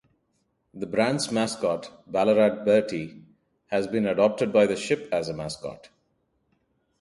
The 0.73 0.87
brand's 0.87 1.31
mascot, 1.31 2.11
Ballarat 2.11 2.65
Bertie, 2.65 3.21
has 3.67 3.85
been 3.85 4.07
adopted 4.07 4.51
by 4.51 4.65
the 4.65 4.75
ship 4.75 5.07
as 5.11 5.29
a 5.29 5.33
mascot. 5.35 5.89